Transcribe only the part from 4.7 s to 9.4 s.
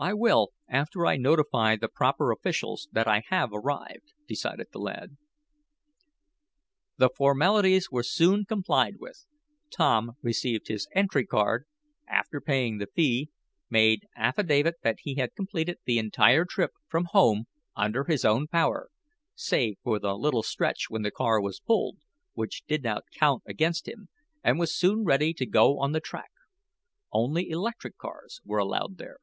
the lad. The formalities were soon complied with.